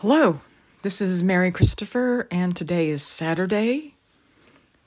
Hello, 0.00 0.42
this 0.82 1.00
is 1.00 1.22
Mary 1.22 1.50
Christopher, 1.50 2.28
and 2.30 2.54
today 2.54 2.90
is 2.90 3.02
Saturday, 3.02 3.94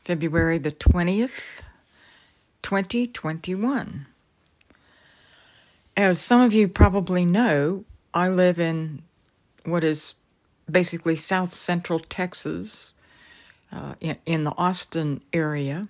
February 0.03 0.59
the 0.59 0.71
20th, 0.71 1.31
2021. 2.61 4.05
As 5.97 6.21
some 6.21 6.41
of 6.41 6.53
you 6.53 6.67
probably 6.67 7.25
know, 7.25 7.85
I 8.13 8.29
live 8.29 8.59
in 8.59 9.01
what 9.65 9.83
is 9.83 10.13
basically 10.69 11.15
south 11.15 11.55
central 11.55 11.99
Texas, 11.99 12.93
uh, 13.71 13.95
in, 13.99 14.15
in 14.27 14.43
the 14.43 14.53
Austin 14.59 15.21
area, 15.33 15.87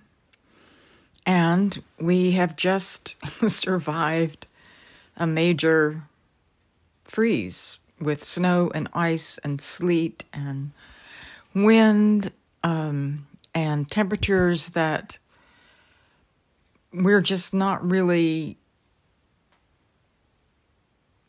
and 1.26 1.84
we 2.00 2.32
have 2.32 2.56
just 2.56 3.18
survived 3.50 4.48
a 5.18 5.28
major 5.28 6.04
freeze 7.04 7.80
with 8.00 8.24
snow 8.24 8.72
and 8.74 8.88
ice 8.94 9.38
and 9.40 9.62
sleet 9.62 10.24
and 10.34 10.72
wind 11.54 12.32
um, 12.64 13.28
and 13.54 13.90
temperatures 13.90 14.70
that 14.70 15.18
we're 16.94 17.22
just 17.22 17.54
not 17.54 17.88
really 17.88 18.58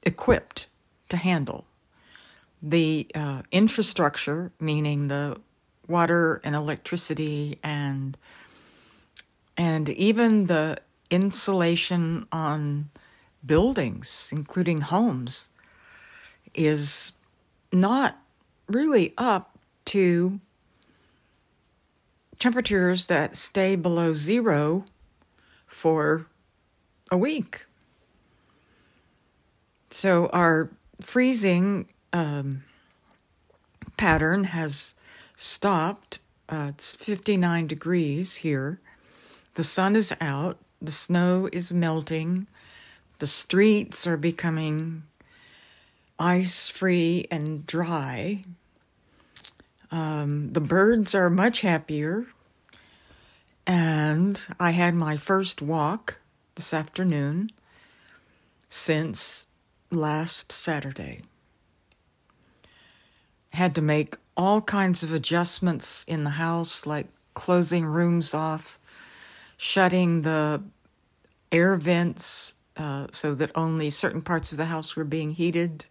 equipped 0.04 0.66
to 1.08 1.16
handle. 1.16 1.64
The 2.62 3.06
uh, 3.14 3.42
infrastructure, 3.50 4.52
meaning 4.60 5.08
the 5.08 5.40
water 5.88 6.40
and 6.44 6.54
electricity 6.54 7.58
and 7.62 8.16
and 9.56 9.88
even 9.90 10.46
the 10.46 10.78
insulation 11.10 12.26
on 12.32 12.88
buildings, 13.44 14.30
including 14.32 14.80
homes, 14.82 15.50
is 16.66 17.12
not 17.72 18.18
really 18.68 19.14
up 19.16 19.58
to 19.86 20.40
temperatures 22.38 23.06
that 23.06 23.36
stay 23.36 23.76
below 23.76 24.12
zero 24.12 24.84
for 25.66 26.26
a 27.10 27.16
week. 27.16 27.66
So 29.90 30.28
our 30.28 30.70
freezing 31.00 31.88
um, 32.12 32.64
pattern 33.96 34.44
has 34.44 34.94
stopped. 35.36 36.20
Uh, 36.48 36.70
it's 36.70 36.92
59 36.92 37.66
degrees 37.66 38.36
here. 38.36 38.80
The 39.54 39.64
sun 39.64 39.96
is 39.96 40.14
out. 40.20 40.58
The 40.80 40.92
snow 40.92 41.48
is 41.52 41.72
melting. 41.72 42.46
The 43.18 43.26
streets 43.26 44.06
are 44.06 44.16
becoming 44.16 45.02
ice 46.20 46.68
free 46.68 47.26
and 47.30 47.66
dry. 47.66 48.44
Um, 49.90 50.52
the 50.52 50.60
birds 50.60 51.14
are 51.14 51.30
much 51.30 51.62
happier. 51.62 52.26
And 53.66 54.44
I 54.60 54.72
had 54.72 54.94
my 54.94 55.16
first 55.16 55.62
walk 55.62 56.16
this 56.54 56.74
afternoon 56.74 57.50
since 58.68 59.46
last 59.90 60.52
Saturday. 60.52 61.22
Had 63.52 63.74
to 63.74 63.82
make 63.82 64.16
all 64.36 64.60
kinds 64.60 65.02
of 65.02 65.12
adjustments 65.12 66.04
in 66.06 66.24
the 66.24 66.30
house, 66.30 66.86
like 66.86 67.06
closing 67.34 67.84
rooms 67.86 68.34
off, 68.34 68.78
shutting 69.56 70.22
the 70.22 70.62
air 71.50 71.76
vents 71.76 72.54
uh, 72.76 73.06
so 73.10 73.34
that 73.34 73.50
only 73.54 73.90
certain 73.90 74.22
parts 74.22 74.52
of 74.52 74.58
the 74.58 74.66
house 74.66 74.94
were 74.94 75.04
being 75.04 75.32
heated 75.32 75.86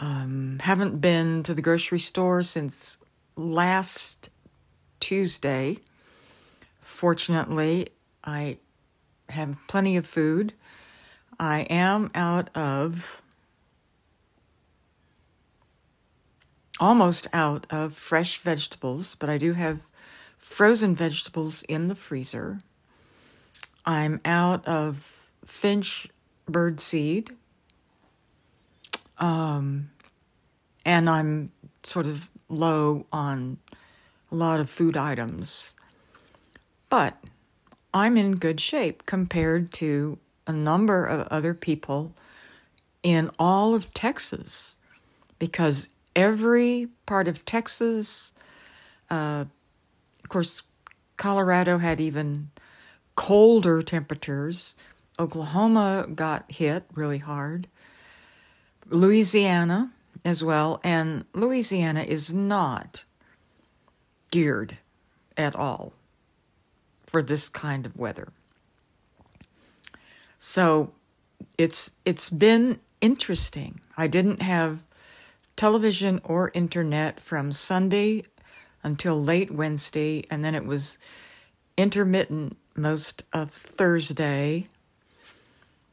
um, 0.00 0.58
haven't 0.62 1.00
been 1.00 1.42
to 1.42 1.52
the 1.52 1.60
grocery 1.60 1.98
store 1.98 2.42
since 2.42 2.96
last 3.36 4.30
Tuesday. 4.98 5.76
Fortunately, 6.80 7.88
I 8.24 8.56
have 9.28 9.56
plenty 9.68 9.98
of 9.98 10.06
food. 10.06 10.54
I 11.38 11.60
am 11.70 12.10
out 12.14 12.48
of, 12.56 13.22
almost 16.80 17.28
out 17.34 17.66
of 17.70 17.94
fresh 17.94 18.38
vegetables, 18.38 19.14
but 19.14 19.28
I 19.28 19.36
do 19.36 19.52
have 19.52 19.80
frozen 20.38 20.96
vegetables 20.96 21.62
in 21.64 21.88
the 21.88 21.94
freezer. 21.94 22.58
I'm 23.84 24.20
out 24.24 24.66
of 24.66 25.28
finch 25.44 26.08
bird 26.46 26.80
seed 26.80 27.30
um, 29.20 29.90
and 30.84 31.08
I'm 31.08 31.50
sort 31.82 32.06
of 32.06 32.30
low 32.48 33.06
on 33.12 33.58
a 34.30 34.34
lot 34.34 34.60
of 34.60 34.70
food 34.70 34.96
items. 34.96 35.74
But 36.88 37.16
I'm 37.92 38.16
in 38.16 38.36
good 38.36 38.60
shape 38.60 39.06
compared 39.06 39.72
to 39.74 40.18
a 40.46 40.52
number 40.52 41.04
of 41.04 41.26
other 41.28 41.54
people 41.54 42.12
in 43.02 43.30
all 43.38 43.74
of 43.74 43.92
Texas 43.94 44.76
because 45.38 45.88
every 46.14 46.88
part 47.06 47.28
of 47.28 47.44
Texas, 47.44 48.34
uh, 49.10 49.44
of 50.22 50.28
course, 50.28 50.62
Colorado 51.16 51.78
had 51.78 52.00
even 52.00 52.50
colder 53.14 53.82
temperatures. 53.82 54.74
Oklahoma 55.18 56.06
got 56.14 56.50
hit 56.50 56.84
really 56.94 57.18
hard. 57.18 57.68
Louisiana 58.88 59.92
as 60.24 60.44
well, 60.44 60.80
and 60.84 61.24
Louisiana 61.34 62.02
is 62.02 62.32
not 62.32 63.04
geared 64.30 64.78
at 65.36 65.54
all 65.56 65.92
for 67.06 67.22
this 67.22 67.48
kind 67.48 67.86
of 67.86 67.96
weather. 67.96 68.28
So 70.38 70.92
it's 71.58 71.92
it's 72.04 72.30
been 72.30 72.80
interesting. 73.00 73.80
I 73.96 74.06
didn't 74.06 74.42
have 74.42 74.80
television 75.56 76.20
or 76.24 76.50
internet 76.54 77.20
from 77.20 77.52
Sunday 77.52 78.24
until 78.82 79.22
late 79.22 79.50
Wednesday, 79.50 80.24
and 80.30 80.44
then 80.44 80.54
it 80.54 80.64
was 80.64 80.96
intermittent 81.76 82.56
most 82.74 83.24
of 83.32 83.50
Thursday. 83.50 84.66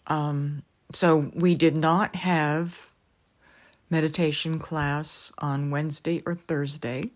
Um, 0.07 0.63
so 0.93 1.31
we 1.33 1.53
did 1.55 1.75
not 1.75 2.15
have 2.15 2.86
meditation 3.89 4.59
class 4.59 5.31
on 5.37 5.71
Wednesday 5.71 6.21
or 6.25 6.35
Thursday. 6.35 7.11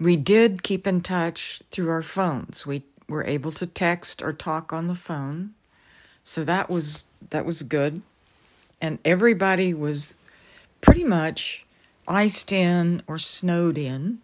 We 0.00 0.16
did 0.16 0.62
keep 0.62 0.86
in 0.86 1.00
touch 1.00 1.62
through 1.70 1.90
our 1.90 2.02
phones. 2.02 2.66
We 2.66 2.82
were 3.08 3.24
able 3.24 3.52
to 3.52 3.66
text 3.66 4.22
or 4.22 4.32
talk 4.32 4.72
on 4.72 4.86
the 4.86 4.94
phone. 4.94 5.54
So 6.22 6.44
that 6.44 6.70
was 6.70 7.04
that 7.30 7.44
was 7.44 7.62
good. 7.62 8.02
And 8.80 8.98
everybody 9.04 9.72
was 9.72 10.18
pretty 10.80 11.04
much 11.04 11.64
iced 12.08 12.52
in 12.52 13.02
or 13.06 13.18
snowed 13.18 13.78
in 13.78 14.18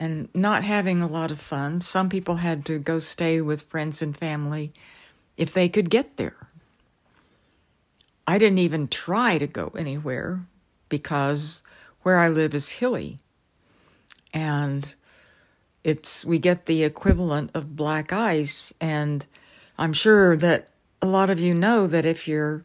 and 0.00 0.28
not 0.34 0.64
having 0.64 1.00
a 1.00 1.06
lot 1.06 1.30
of 1.30 1.38
fun. 1.38 1.80
Some 1.80 2.08
people 2.08 2.36
had 2.36 2.64
to 2.66 2.78
go 2.78 2.98
stay 2.98 3.40
with 3.40 3.62
friends 3.62 4.00
and 4.00 4.16
family 4.16 4.72
if 5.36 5.52
they 5.52 5.68
could 5.68 5.90
get 5.90 6.16
there. 6.16 6.48
I 8.26 8.38
didn't 8.38 8.58
even 8.58 8.88
try 8.88 9.38
to 9.38 9.46
go 9.46 9.72
anywhere 9.76 10.46
because 10.88 11.62
where 12.02 12.18
I 12.18 12.28
live 12.28 12.54
is 12.54 12.72
hilly. 12.72 13.18
And 14.32 14.94
it's 15.82 16.24
we 16.24 16.38
get 16.38 16.66
the 16.66 16.82
equivalent 16.82 17.50
of 17.54 17.76
black 17.76 18.12
ice 18.12 18.72
and 18.80 19.26
I'm 19.78 19.92
sure 19.92 20.36
that 20.36 20.68
a 21.02 21.06
lot 21.06 21.28
of 21.28 21.40
you 21.40 21.52
know 21.52 21.86
that 21.86 22.06
if 22.06 22.26
you're 22.26 22.64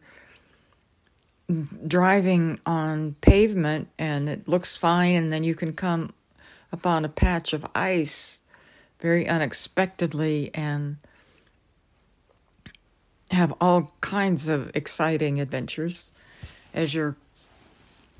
driving 1.86 2.60
on 2.64 3.16
pavement 3.20 3.88
and 3.98 4.28
it 4.28 4.48
looks 4.48 4.76
fine 4.76 5.14
and 5.14 5.32
then 5.32 5.44
you 5.44 5.54
can 5.54 5.72
come 5.72 6.12
upon 6.72 7.04
a 7.04 7.08
patch 7.08 7.52
of 7.52 7.66
ice 7.74 8.40
very 9.00 9.28
unexpectedly 9.28 10.50
and 10.54 10.96
have 13.30 13.54
all 13.60 13.92
kinds 14.00 14.48
of 14.48 14.70
exciting 14.74 15.40
adventures 15.40 16.10
as 16.74 16.94
your 16.94 17.16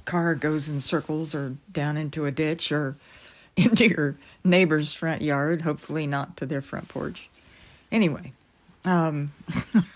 car 0.05 0.35
goes 0.35 0.69
in 0.69 0.81
circles 0.81 1.35
or 1.35 1.57
down 1.73 1.97
into 1.97 2.27
a 2.27 2.31
ditch 2.31 2.73
or 2.73 2.97
into 3.57 3.89
your 3.89 4.17
neighbor's 4.45 4.93
front 4.93 5.23
yard, 5.23 5.63
hopefully 5.63 6.07
not 6.07 6.37
to 6.37 6.47
their 6.47 6.63
front 6.63 6.89
porch. 6.89 7.29
Anyway, 7.91 8.33
um, 8.85 9.33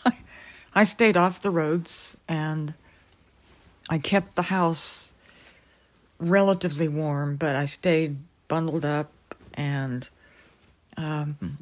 I 0.74 0.82
stayed 0.82 1.16
off 1.16 1.40
the 1.40 1.50
roads 1.50 2.16
and 2.28 2.74
I 3.88 3.98
kept 3.98 4.34
the 4.34 4.42
house 4.42 5.12
relatively 6.18 6.88
warm, 6.88 7.36
but 7.36 7.54
I 7.54 7.64
stayed 7.64 8.18
bundled 8.48 8.84
up 8.84 9.10
and 9.54 10.08
um, 10.96 11.58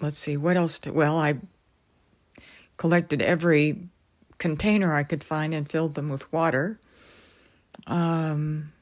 let's 0.00 0.18
see 0.18 0.36
what 0.36 0.56
else. 0.56 0.78
To, 0.80 0.92
well, 0.92 1.16
I 1.16 1.36
collected 2.76 3.22
every 3.22 3.78
container 4.38 4.94
I 4.94 5.02
could 5.02 5.24
find 5.24 5.54
and 5.54 5.70
filled 5.70 5.94
them 5.94 6.08
with 6.08 6.32
water. 6.32 6.78
Um, 7.86 8.72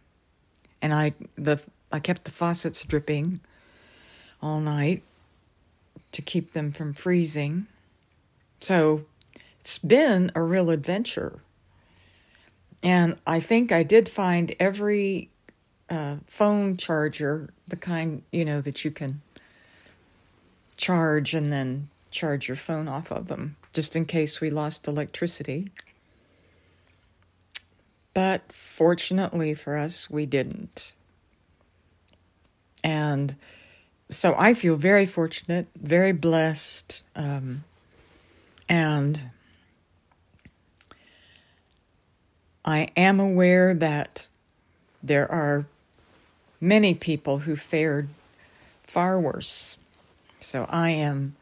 and 0.80 0.92
I 0.92 1.14
the 1.36 1.62
I 1.90 1.98
kept 1.98 2.24
the 2.24 2.30
faucets 2.30 2.84
dripping 2.84 3.40
all 4.40 4.60
night 4.60 5.02
to 6.12 6.22
keep 6.22 6.52
them 6.52 6.72
from 6.72 6.92
freezing. 6.92 7.66
So 8.60 9.04
it's 9.60 9.78
been 9.78 10.30
a 10.34 10.42
real 10.42 10.70
adventure. 10.70 11.40
And 12.82 13.16
I 13.26 13.38
think 13.38 13.70
I 13.70 13.82
did 13.82 14.08
find 14.08 14.54
every 14.58 15.28
uh, 15.88 16.16
phone 16.26 16.76
charger, 16.76 17.50
the 17.68 17.76
kind, 17.76 18.22
you 18.32 18.44
know, 18.44 18.60
that 18.60 18.84
you 18.84 18.90
can 18.90 19.20
charge 20.76 21.32
and 21.34 21.52
then 21.52 21.88
charge 22.10 22.48
your 22.48 22.56
phone 22.56 22.88
off 22.88 23.12
of 23.12 23.28
them, 23.28 23.56
just 23.72 23.96
in 23.96 24.04
case 24.04 24.40
we 24.40 24.50
lost 24.50 24.86
electricity. 24.86 25.70
But 28.14 28.52
fortunately 28.52 29.54
for 29.54 29.76
us, 29.76 30.10
we 30.10 30.26
didn't. 30.26 30.92
And 32.84 33.34
so 34.10 34.34
I 34.38 34.52
feel 34.54 34.76
very 34.76 35.06
fortunate, 35.06 35.68
very 35.80 36.12
blessed, 36.12 37.02
um, 37.16 37.64
and 38.68 39.28
I 42.64 42.88
am 42.96 43.18
aware 43.18 43.74
that 43.74 44.26
there 45.02 45.30
are 45.30 45.66
many 46.60 46.94
people 46.94 47.40
who 47.40 47.56
fared 47.56 48.08
far 48.84 49.18
worse. 49.18 49.78
So 50.40 50.66
I 50.68 50.90
am 50.90 51.34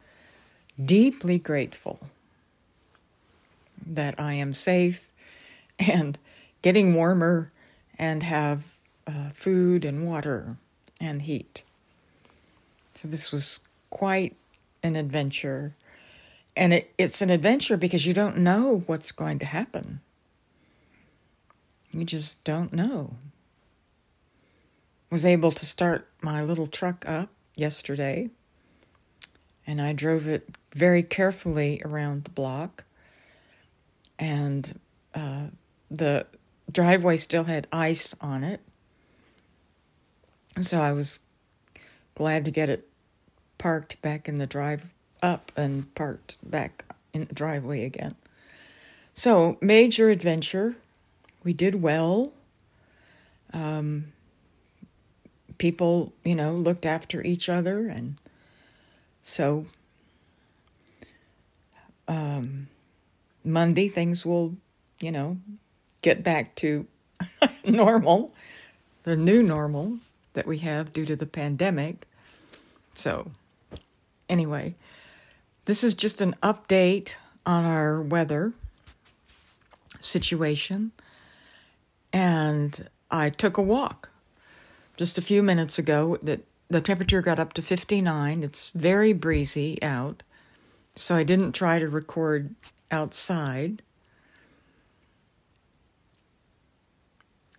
deeply 0.82 1.38
grateful 1.38 2.00
that 3.94 4.18
I 4.18 4.34
am 4.34 4.54
safe 4.54 5.10
and 5.78 6.18
getting 6.62 6.94
warmer 6.94 7.52
and 7.98 8.22
have 8.22 8.76
uh, 9.06 9.30
food 9.30 9.84
and 9.84 10.06
water 10.06 10.56
and 11.00 11.22
heat. 11.22 11.64
So 12.94 13.08
this 13.08 13.32
was 13.32 13.60
quite 13.88 14.36
an 14.82 14.96
adventure. 14.96 15.74
And 16.56 16.72
it, 16.72 16.92
it's 16.98 17.22
an 17.22 17.30
adventure 17.30 17.76
because 17.76 18.06
you 18.06 18.14
don't 18.14 18.38
know 18.38 18.82
what's 18.86 19.12
going 19.12 19.38
to 19.40 19.46
happen. 19.46 20.00
You 21.92 22.04
just 22.04 22.44
don't 22.44 22.72
know. 22.72 23.16
Was 25.10 25.26
able 25.26 25.50
to 25.50 25.66
start 25.66 26.06
my 26.22 26.40
little 26.42 26.68
truck 26.68 27.04
up 27.08 27.30
yesterday, 27.56 28.30
and 29.66 29.82
I 29.82 29.92
drove 29.92 30.28
it 30.28 30.48
very 30.72 31.02
carefully 31.02 31.82
around 31.84 32.24
the 32.24 32.30
block. 32.30 32.84
And 34.20 34.78
uh, 35.14 35.46
the 35.90 36.26
driveway 36.70 37.16
still 37.16 37.44
had 37.44 37.66
ice 37.72 38.14
on 38.20 38.44
it. 38.44 38.60
So 40.60 40.78
I 40.78 40.92
was 40.92 41.20
glad 42.14 42.44
to 42.44 42.50
get 42.50 42.68
it 42.68 42.86
parked 43.58 44.00
back 44.02 44.28
in 44.28 44.38
the 44.38 44.46
drive 44.46 44.86
up 45.22 45.52
and 45.56 45.92
parked 45.94 46.36
back 46.48 46.84
in 47.12 47.24
the 47.24 47.34
driveway 47.34 47.84
again. 47.84 48.14
So, 49.14 49.58
major 49.60 50.08
adventure. 50.08 50.76
We 51.42 51.52
did 51.52 51.82
well. 51.82 52.32
Um, 53.52 54.12
people, 55.58 56.12
you 56.24 56.34
know, 56.34 56.52
looked 56.52 56.86
after 56.86 57.22
each 57.22 57.48
other. 57.48 57.86
And 57.86 58.16
so, 59.22 59.66
um, 62.08 62.68
Monday, 63.44 63.88
things 63.88 64.26
will, 64.26 64.56
you 65.00 65.12
know, 65.12 65.38
get 66.02 66.22
back 66.22 66.54
to 66.56 66.86
normal, 67.66 68.34
the 69.04 69.16
new 69.16 69.42
normal 69.42 69.98
that 70.34 70.46
we 70.46 70.58
have 70.58 70.92
due 70.92 71.06
to 71.06 71.16
the 71.16 71.26
pandemic. 71.26 72.06
So, 72.94 73.30
anyway, 74.28 74.74
this 75.64 75.82
is 75.84 75.94
just 75.94 76.20
an 76.20 76.34
update 76.42 77.16
on 77.46 77.64
our 77.64 78.00
weather 78.00 78.52
situation. 80.00 80.92
And 82.12 82.88
I 83.10 83.30
took 83.30 83.56
a 83.56 83.62
walk 83.62 84.10
just 84.96 85.18
a 85.18 85.22
few 85.22 85.42
minutes 85.42 85.78
ago 85.78 86.18
that 86.22 86.40
the 86.68 86.80
temperature 86.80 87.20
got 87.20 87.38
up 87.38 87.52
to 87.54 87.62
59. 87.62 88.42
It's 88.42 88.70
very 88.70 89.12
breezy 89.12 89.82
out. 89.82 90.22
So 90.94 91.16
I 91.16 91.24
didn't 91.24 91.52
try 91.52 91.78
to 91.78 91.88
record 91.88 92.54
outside. 92.90 93.82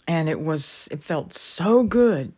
And 0.07 0.27
it 0.27 0.41
was 0.41 0.89
it 0.91 1.01
felt 1.03 1.33
so 1.33 1.83
good 1.83 2.33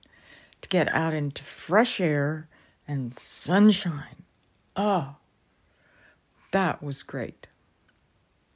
to 0.61 0.69
get 0.69 0.93
out 0.93 1.13
into 1.13 1.43
fresh 1.43 1.99
air 1.99 2.47
and 2.87 3.13
sunshine. 3.13 4.23
Oh, 4.75 5.15
that 6.51 6.83
was 6.83 7.03
great. 7.03 7.47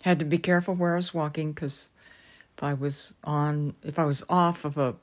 Had 0.03 0.19
to 0.19 0.25
be 0.25 0.37
careful 0.37 0.75
where 0.75 0.93
I 0.93 0.97
was 0.97 1.13
walking 1.13 1.51
because 1.51 1.91
if 2.57 2.63
I 2.63 2.73
was 2.73 3.15
on, 3.23 3.75
if 3.83 3.97
I 3.97 4.05
was 4.05 4.23
off 4.29 4.65
of 4.65 4.77
a 4.77 4.95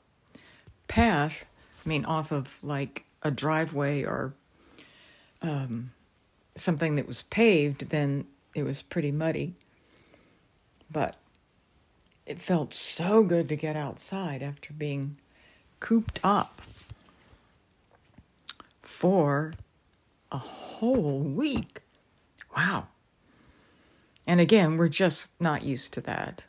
path, 0.87 1.45
I 1.85 1.89
mean, 1.89 2.05
off 2.05 2.31
of 2.31 2.63
like 2.63 3.05
a 3.21 3.31
driveway 3.31 4.03
or 4.03 4.33
um, 5.41 5.91
something 6.55 6.95
that 6.95 7.07
was 7.07 7.23
paved, 7.23 7.89
then 7.89 8.25
it 8.55 8.63
was 8.63 8.81
pretty 8.81 9.11
muddy. 9.11 9.53
But 10.89 11.17
it 12.25 12.41
felt 12.41 12.73
so 12.73 13.21
good 13.23 13.47
to 13.49 13.55
get 13.55 13.75
outside 13.75 14.41
after 14.41 14.73
being 14.73 15.17
cooped 15.79 16.19
up 16.23 16.61
for 18.81 19.53
a 20.31 20.37
whole 20.37 21.19
week. 21.19 21.81
Wow. 22.55 22.87
And 24.25 24.39
again, 24.39 24.77
we're 24.77 24.87
just 24.87 25.29
not 25.39 25.63
used 25.63 25.93
to 25.93 26.01
that. 26.01 26.45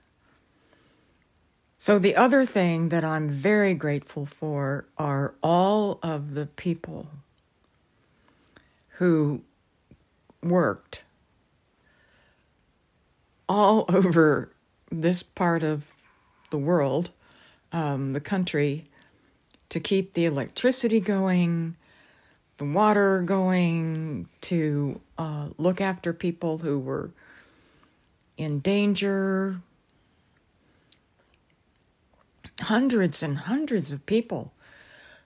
So, 1.79 1.99
the 1.99 2.17
other 2.17 2.45
thing 2.47 2.89
that 2.89 3.05
I'm 3.05 3.29
very 3.29 3.75
grateful 3.75 4.25
for 4.25 4.87
are 4.97 5.35
all 5.43 5.99
of 6.03 6.35
the 6.35 6.47
people 6.47 7.09
who 8.93 9.43
worked 10.43 11.05
all 13.57 13.87
over 13.93 14.53
this 14.91 15.23
part 15.23 15.65
of 15.65 15.91
the 16.51 16.59
world, 16.59 17.11
um, 17.73 18.13
the 18.13 18.21
country, 18.21 18.85
to 19.71 19.81
keep 19.81 20.13
the 20.13 20.27
electricity 20.27 21.01
going, 21.01 21.75
the 22.59 22.65
water 22.65 23.23
going, 23.23 24.29
to 24.43 25.01
uh, 25.19 25.49
look 25.59 25.81
after 25.81 26.13
people 26.13 26.59
who 26.59 26.79
were 26.79 27.11
in 28.37 28.61
danger. 28.61 29.61
Hundreds 32.63 33.23
and 33.23 33.39
hundreds 33.39 33.93
of 33.93 34.07
people 34.07 34.53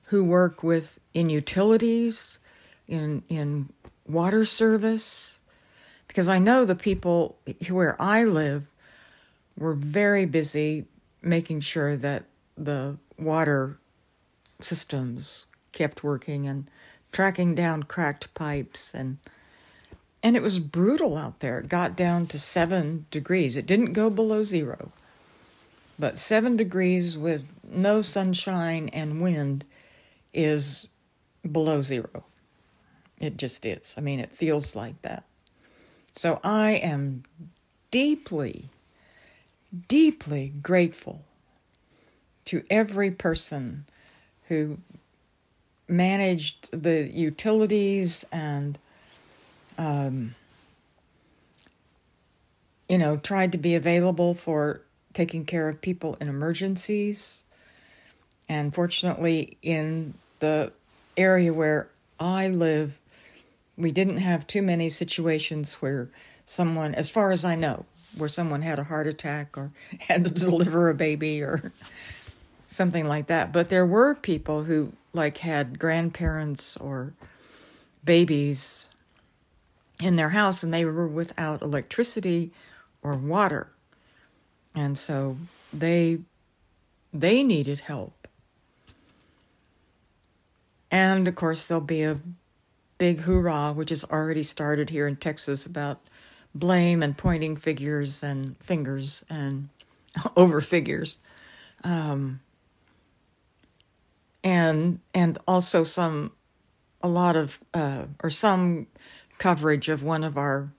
who 0.07 0.25
work 0.25 0.63
with 0.63 0.99
in 1.15 1.31
utilities, 1.31 2.39
in 2.89 3.23
in 3.29 3.69
water 4.07 4.45
service, 4.45 5.40
because 6.11 6.29
I 6.29 6.41
know 6.41 6.65
the 6.65 6.75
people 6.75 7.37
where 7.69 7.95
I 8.03 8.25
live 8.25 8.67
were 9.57 9.75
very 9.75 10.27
busy 10.27 10.87
making 11.23 11.61
sure 11.61 11.97
that 11.97 12.25
the 12.59 12.97
water 13.17 13.79
systems 14.59 15.47
kept 15.71 16.03
working 16.03 16.49
and 16.49 16.69
tracking 17.13 17.55
down 17.55 17.85
cracked 17.85 18.35
pipes 18.35 18.93
and 18.93 19.19
and 20.21 20.35
it 20.35 20.43
was 20.43 20.59
brutal 20.59 21.17
out 21.17 21.39
there. 21.39 21.61
It 21.61 21.69
got 21.69 21.97
down 21.97 22.27
to 22.27 22.41
7 22.41 23.07
degrees. 23.13 23.57
It 23.57 23.65
didn't 23.65 23.93
go 23.93 24.11
below 24.11 24.43
0. 24.43 24.91
But 25.97 26.19
7 26.19 26.57
degrees 26.57 27.17
with 27.17 27.61
no 27.63 28.03
sunshine 28.03 28.89
and 28.93 29.23
wind 29.23 29.65
is 30.35 30.89
below 31.51 31.81
0. 31.81 32.25
It 33.19 33.37
just 33.37 33.65
is. 33.65 33.95
I 33.97 34.01
mean, 34.01 34.19
it 34.19 34.33
feels 34.33 34.75
like 34.75 35.01
that. 35.03 35.23
So 36.13 36.41
I 36.43 36.73
am 36.73 37.25
deeply 37.91 38.69
deeply 39.89 40.53
grateful 40.63 41.25
to 42.45 42.63
every 42.71 43.11
person 43.11 43.85
who 44.49 44.79
managed 45.89 46.71
the 46.73 47.11
utilities 47.13 48.25
and 48.33 48.79
um, 49.79 50.35
you 52.89 52.99
know 52.99 53.17
tried 53.17 53.53
to 53.53 53.59
be 53.59 53.75
available 53.75 54.35
for 54.35 54.83
taking 55.13 55.45
care 55.45 55.69
of 55.69 55.81
people 55.81 56.17
in 56.21 56.29
emergencies. 56.29 57.45
And 58.49 58.75
fortunately 58.75 59.57
in 59.63 60.15
the 60.41 60.73
area 61.17 61.53
where 61.53 61.89
i 62.19 62.49
live 62.49 63.01
we 63.81 63.93
didn't 63.93 64.19
have 64.19 64.47
too 64.47 64.63
many 64.63 64.91
situations 64.91 65.75
where 65.75 66.09
someone, 66.45 66.95
as 66.95 67.11
far 67.11 67.33
as 67.33 67.45
I 67.45 67.55
know, 67.55 67.87
where 68.17 68.29
someone 68.29 68.63
had 68.63 68.79
a 68.79 68.85
heart 68.85 69.07
attack 69.07 69.57
or 69.57 69.71
had 70.01 70.25
to 70.27 70.33
deliver 70.33 70.89
a 70.89 70.95
baby 70.95 71.43
or 71.43 71.73
something 72.69 73.07
like 73.07 73.27
that. 73.29 73.53
But 73.53 73.69
there 73.69 73.87
were 73.87 74.15
people 74.15 74.65
who 74.65 74.93
like 75.13 75.39
had 75.39 75.79
grandparents 75.79 76.77
or 76.77 77.15
babies 78.05 78.89
in 80.03 80.17
their 80.17 80.31
house 80.31 80.63
and 80.63 80.73
they 80.73 80.85
were 80.85 81.07
without 81.07 81.63
electricity 81.63 82.53
or 83.03 83.15
water. 83.15 83.69
And 84.75 84.97
so 84.97 85.37
they 85.73 86.21
they 87.13 87.43
needed 87.43 87.81
help. 87.81 88.29
And 90.91 91.27
of 91.27 91.35
course 91.35 91.67
there'll 91.67 91.81
be 91.81 92.03
a 92.03 92.21
big 93.01 93.21
hoorah 93.21 93.73
which 93.73 93.89
has 93.89 94.05
already 94.05 94.43
started 94.43 94.91
here 94.91 95.09
in 95.09 95.17
Texas 95.17 95.65
about 95.65 96.03
blame 96.55 97.03
and 97.03 97.17
pointing 97.17 97.57
figures 97.57 98.23
and 98.23 98.59
fingers 98.59 99.25
and 99.31 99.71
over 100.37 100.61
figures. 100.61 101.17
Um, 101.83 102.41
and 104.45 105.01
and 105.15 105.39
also 105.49 105.83
some 105.83 106.33
a 107.01 107.09
lot 107.09 107.37
of 107.37 107.59
uh, 107.73 108.05
or 108.23 108.29
some 108.29 108.87
coverage 109.39 109.89
of 109.89 110.03
one 110.03 110.23
of 110.23 110.37
our 110.37 110.71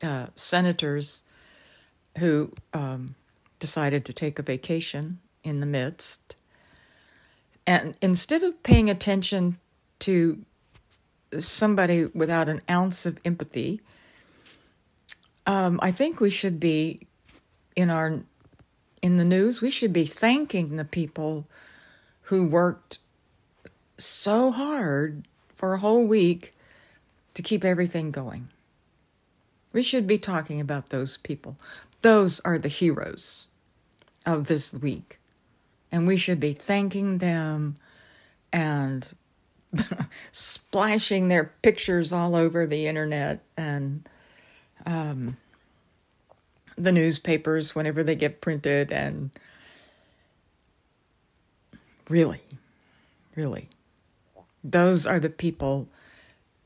uh, 0.00 0.26
senators 0.36 1.22
who 2.18 2.52
um, 2.72 3.16
decided 3.58 4.04
to 4.04 4.12
take 4.12 4.38
a 4.38 4.42
vacation 4.42 5.18
in 5.42 5.58
the 5.58 5.66
midst. 5.66 6.36
And 7.66 7.96
instead 8.00 8.44
of 8.44 8.62
paying 8.62 8.88
attention 8.88 9.58
to 10.00 10.44
somebody 11.40 12.06
without 12.06 12.48
an 12.48 12.60
ounce 12.68 13.06
of 13.06 13.18
empathy, 13.24 13.80
um, 15.46 15.78
I 15.82 15.90
think 15.90 16.20
we 16.20 16.30
should 16.30 16.58
be 16.58 17.06
in 17.76 17.90
our 17.90 18.20
in 19.02 19.16
the 19.16 19.24
news. 19.24 19.60
We 19.60 19.70
should 19.70 19.92
be 19.92 20.06
thanking 20.06 20.76
the 20.76 20.84
people 20.84 21.46
who 22.22 22.46
worked 22.46 22.98
so 23.98 24.50
hard 24.50 25.28
for 25.54 25.74
a 25.74 25.78
whole 25.78 26.06
week 26.06 26.52
to 27.34 27.42
keep 27.42 27.64
everything 27.64 28.10
going. 28.10 28.48
We 29.72 29.82
should 29.82 30.06
be 30.06 30.18
talking 30.18 30.60
about 30.60 30.88
those 30.88 31.16
people. 31.18 31.56
Those 32.00 32.40
are 32.40 32.58
the 32.58 32.68
heroes 32.68 33.48
of 34.24 34.46
this 34.46 34.72
week. 34.72 35.18
And 35.92 36.06
we 36.06 36.16
should 36.16 36.40
be 36.40 36.52
thanking 36.52 37.18
them 37.18 37.76
and 38.52 39.12
splashing 40.32 41.28
their 41.28 41.52
pictures 41.62 42.12
all 42.12 42.34
over 42.34 42.66
the 42.66 42.86
internet 42.86 43.42
and 43.56 44.08
um, 44.86 45.36
the 46.76 46.92
newspapers 46.92 47.74
whenever 47.74 48.02
they 48.02 48.14
get 48.14 48.40
printed. 48.40 48.92
And 48.92 49.30
really, 52.08 52.42
really, 53.34 53.68
those 54.62 55.06
are 55.06 55.20
the 55.20 55.30
people 55.30 55.88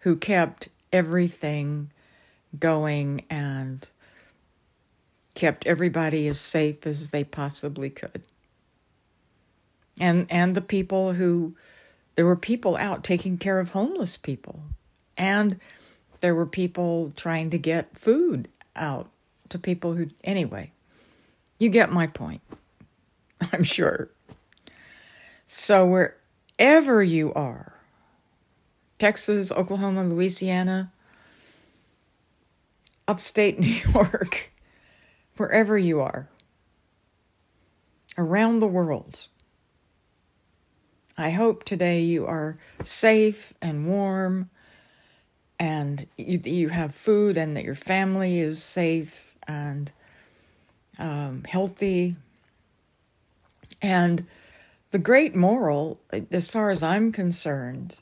who 0.00 0.16
kept 0.16 0.68
everything 0.92 1.90
going 2.58 3.24
and 3.28 3.88
kept 5.34 5.66
everybody 5.66 6.26
as 6.26 6.40
safe 6.40 6.86
as 6.86 7.10
they 7.10 7.24
possibly 7.24 7.90
could. 7.90 8.22
And 10.00 10.26
and 10.30 10.54
the 10.54 10.60
people 10.60 11.12
who 11.14 11.54
there 12.18 12.26
were 12.26 12.34
people 12.34 12.74
out 12.74 13.04
taking 13.04 13.38
care 13.38 13.60
of 13.60 13.70
homeless 13.70 14.16
people. 14.16 14.60
And 15.16 15.60
there 16.18 16.34
were 16.34 16.46
people 16.46 17.12
trying 17.14 17.50
to 17.50 17.58
get 17.58 17.96
food 17.96 18.48
out 18.74 19.08
to 19.50 19.56
people 19.56 19.94
who 19.94 20.08
anyway. 20.24 20.72
You 21.60 21.68
get 21.68 21.92
my 21.92 22.08
point. 22.08 22.40
I'm 23.52 23.62
sure. 23.62 24.08
So 25.46 25.86
wherever 25.86 27.04
you 27.04 27.32
are, 27.34 27.74
Texas, 28.98 29.52
Oklahoma, 29.52 30.04
Louisiana, 30.04 30.90
upstate 33.06 33.60
New 33.60 33.80
York, 33.94 34.50
wherever 35.36 35.78
you 35.78 36.00
are, 36.00 36.28
around 38.16 38.58
the 38.58 38.66
world. 38.66 39.28
I 41.18 41.30
hope 41.30 41.64
today 41.64 42.00
you 42.00 42.26
are 42.26 42.56
safe 42.82 43.52
and 43.60 43.88
warm 43.88 44.50
and 45.58 46.06
you, 46.16 46.40
you 46.44 46.68
have 46.68 46.94
food 46.94 47.36
and 47.36 47.56
that 47.56 47.64
your 47.64 47.74
family 47.74 48.38
is 48.38 48.62
safe 48.62 49.36
and 49.48 49.90
um, 50.98 51.42
healthy. 51.48 52.14
And 53.82 54.26
the 54.92 54.98
great 55.00 55.34
moral, 55.34 55.98
as 56.30 56.48
far 56.48 56.70
as 56.70 56.82
I'm 56.84 57.10
concerned, 57.10 57.98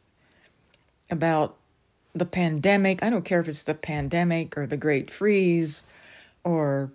about 1.11 1.57
the 2.15 2.27
pandemic. 2.27 3.03
I 3.03 3.11
don't 3.11 3.25
care 3.25 3.41
if 3.41 3.49
it's 3.49 3.63
the 3.63 3.75
pandemic 3.75 4.57
or 4.57 4.67
the 4.67 4.77
Great 4.77 5.11
Freeze 5.11 5.85
or 6.45 6.91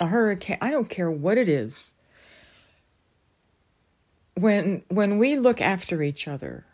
a 0.00 0.06
hurricane. 0.06 0.58
I 0.60 0.70
don't 0.70 0.88
care 0.88 1.10
what 1.10 1.38
it 1.38 1.48
is. 1.48 1.94
When 4.34 4.82
when 4.88 5.18
we 5.18 5.36
look 5.36 5.60
after 5.60 6.02
each 6.02 6.26
other, 6.26 6.64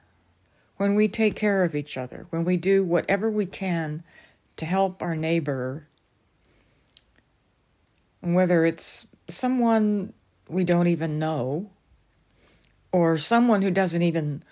when 0.77 0.95
we 0.95 1.09
take 1.09 1.35
care 1.35 1.65
of 1.65 1.75
each 1.75 1.97
other, 1.97 2.27
when 2.31 2.45
we 2.45 2.57
do 2.57 2.85
whatever 2.85 3.31
we 3.31 3.47
can 3.47 4.05
to 4.57 4.65
help 4.67 5.03
our 5.03 5.17
neighbor, 5.17 5.89
whether 8.21 8.65
it's 8.65 9.07
someone 9.29 10.13
we 10.49 10.65
don't 10.65 10.87
even 10.87 11.19
know 11.19 11.71
or 12.93 13.19
someone 13.19 13.63
who 13.63 13.71
doesn't 13.71 14.03
even 14.03 14.43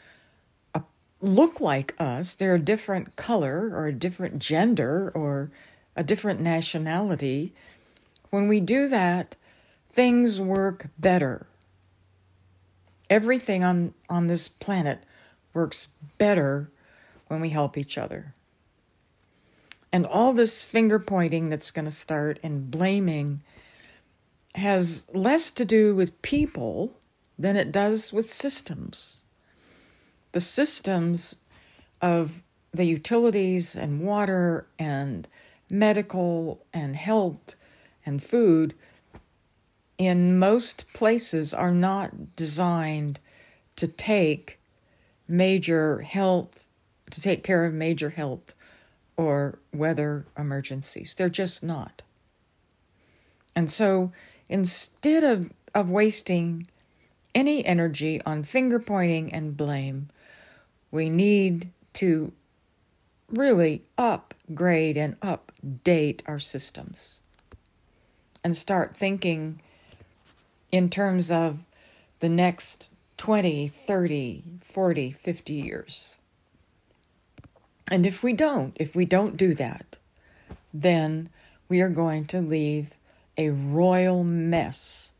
uh, 0.75 0.81
look 1.21 1.61
like 1.61 1.95
us. 1.99 2.35
They're 2.35 2.57
a 2.57 2.61
different 2.61 3.17
color 3.17 3.71
or 3.73 3.87
a 3.87 3.93
different 3.93 4.39
gender 4.39 5.11
or 5.15 5.51
a 5.95 6.05
different 6.05 6.41
nationality. 6.41 7.55
When 8.31 8.49
we 8.49 8.61
do 8.61 8.89
that, 8.89 9.37
things 9.93 10.41
work 10.41 10.89
better. 10.99 11.47
Everything 13.09 13.63
on, 13.63 13.95
on 14.09 14.27
this 14.27 14.49
planet 14.49 15.05
works 15.53 15.89
better 16.19 16.71
when 17.29 17.41
we 17.41 17.51
help 17.51 17.77
each 17.77 17.97
other. 17.97 18.35
And 19.93 20.05
all 20.05 20.33
this 20.33 20.65
finger 20.65 20.99
pointing 20.99 21.49
that's 21.49 21.71
going 21.71 21.85
to 21.85 21.91
start 21.91 22.39
and 22.43 22.71
blaming 22.71 23.43
has 24.55 25.07
less 25.13 25.51
to 25.53 25.65
do 25.65 25.95
with 25.95 26.21
people 26.23 26.99
than 27.39 27.57
it 27.57 27.71
does 27.71 28.13
with 28.13 28.25
systems 28.25 29.27
the 30.37 30.41
systems 30.41 31.39
of 32.03 32.43
the 32.71 32.85
utilities 32.85 33.75
and 33.75 34.03
water 34.03 34.67
and 34.79 35.27
medical 35.71 36.63
and 36.75 36.95
health 36.95 37.55
and 38.05 38.23
food 38.23 38.75
in 39.99 40.39
most 40.39 40.93
places 40.93 41.55
are 41.55 41.73
not 41.73 42.37
designed 42.37 43.19
to 43.77 43.87
take 43.87 44.59
major 45.29 46.01
health, 46.01 46.67
to 47.11 47.21
take 47.21 47.43
care 47.43 47.65
of 47.65 47.73
major 47.73 48.11
health 48.11 48.55
or 49.17 49.59
weather 49.73 50.27
emergencies. 50.37 51.15
They're 51.15 51.29
just 51.29 51.63
not. 51.63 52.03
And 53.55 53.71
so 53.71 54.13
instead 54.49 55.25
of, 55.25 55.51
of 55.75 55.91
wasting 55.91 56.67
any 57.35 57.65
energy 57.65 58.21
on 58.25 58.43
finger 58.43 58.79
pointing 58.79 59.33
and 59.33 59.57
blame, 59.57 60.09
we 60.91 61.11
need 61.11 61.71
to 61.95 62.33
really 63.29 63.83
upgrade 63.99 64.97
and 64.97 65.19
update 65.21 66.21
our 66.27 66.39
systems 66.39 67.21
and 68.45 68.57
start 68.57 68.97
thinking 68.97 69.61
in 70.73 70.89
terms 70.89 71.31
of 71.31 71.65
the 72.21 72.29
next 72.29 72.91
20, 73.17 73.69
30, 73.69 74.45
40, 74.63 75.13
50 75.13 75.53
years. 75.53 76.19
And 77.91 78.05
if 78.05 78.23
we 78.23 78.33
don't, 78.33 78.77
if 78.81 78.97
we 78.97 79.05
don't 79.05 79.37
do 79.37 79.55
that, 79.55 79.97
then 80.75 81.31
we 81.69 81.81
are 81.81 81.89
going 81.89 82.27
to 82.27 82.41
leave 82.41 82.95
a 83.39 83.51
royal 83.51 84.25
mess 84.25 85.13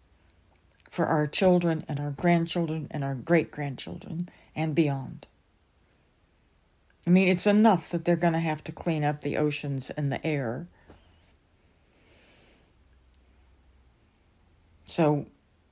for 0.91 1.07
our 1.07 1.27
children 1.27 1.85
and 1.89 2.01
our 2.01 2.11
grandchildren 2.11 2.89
and 2.91 3.05
our 3.05 3.15
great 3.15 3.51
grandchildren 3.51 4.29
and 4.55 4.75
beyond. 4.75 5.27
I 7.07 7.11
mean, 7.11 7.29
it's 7.29 7.47
enough 7.47 7.89
that 7.91 8.05
they're 8.05 8.17
going 8.17 8.33
to 8.33 8.41
have 8.41 8.65
to 8.65 8.73
clean 8.73 9.05
up 9.05 9.21
the 9.21 9.37
oceans 9.37 9.91
and 9.91 10.11
the 10.11 10.27
air. 10.27 10.67
So 14.87 15.27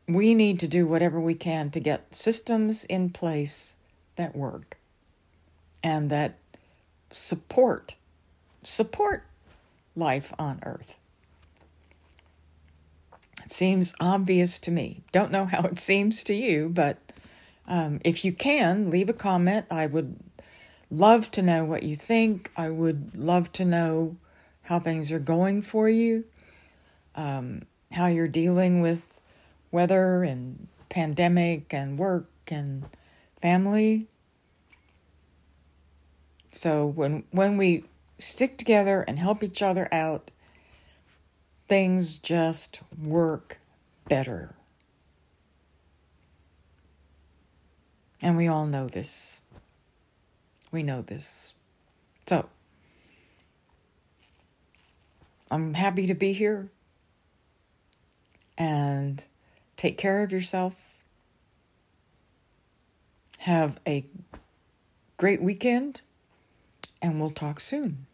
we 0.07 0.35
need 0.35 0.61
to 0.61 0.69
do 0.69 0.87
whatever 0.87 1.21
we 1.21 1.35
can 1.35 1.71
to 1.71 1.81
get 1.81 2.15
systems 2.15 2.85
in 2.85 3.11
place 3.11 3.77
that 4.17 4.37
work 4.37 4.77
and 5.83 6.11
that 6.11 6.39
support 7.11 7.97
support 8.63 9.25
life 9.95 10.33
on 10.39 10.59
earth. 10.65 10.97
It 13.45 13.51
seems 13.51 13.95
obvious 14.01 14.59
to 14.61 14.71
me. 14.71 15.03
Don't 15.13 15.31
know 15.31 15.45
how 15.45 15.63
it 15.63 15.79
seems 15.79 16.25
to 16.25 16.35
you, 16.35 16.71
but 16.71 16.99
um, 17.67 18.01
if 18.05 18.25
you 18.25 18.33
can, 18.33 18.91
leave 18.91 19.09
a 19.09 19.15
comment. 19.15 19.67
I 19.71 19.87
would 19.87 20.19
love 20.91 21.31
to 21.33 21.43
know 21.43 21.65
what 21.65 21.83
you 21.83 21.95
think. 21.95 22.51
I 22.57 22.71
would 22.71 23.15
love 23.15 23.53
to 23.53 23.65
know 23.65 24.17
how 24.63 24.79
things 24.79 25.13
are 25.13 25.19
going 25.19 25.61
for 25.61 25.91
you, 25.91 26.25
um, 27.15 27.63
how 27.93 28.07
you're 28.07 28.29
dealing 28.29 28.81
with 28.81 29.21
weather 29.75 30.23
and 30.23 30.69
pandemic 30.89 31.75
and 31.75 31.99
work 31.99 32.31
and 32.47 32.89
family. 33.43 34.07
So 36.53 36.87
when 36.87 37.25
when 37.33 37.57
we 37.57 37.85
stick 38.21 38.57
together 38.57 39.03
and 39.03 39.19
help 39.19 39.43
each 39.43 39.61
other 39.61 39.89
out, 39.93 40.31
things 41.69 42.19
just 42.19 42.81
work 42.97 43.59
better. 44.09 44.55
And 48.23 48.37
we 48.37 48.47
all 48.47 48.67
know 48.67 48.87
this. 48.87 49.43
We 50.71 50.83
know 50.83 51.03
this. 51.03 51.53
So, 52.27 52.49
I'm 55.51 55.75
happy 55.75 56.07
to 56.07 56.15
be 56.15 56.33
here. 56.33 56.71
And 58.57 59.23
take 59.77 59.99
care 59.99 60.23
of 60.23 60.33
yourself. 60.33 61.03
Have 63.39 63.79
a 63.87 64.05
great 65.17 65.43
weekend. 65.43 66.01
And 67.03 67.21
we'll 67.21 67.31
talk 67.31 67.61
soon. 67.61 68.07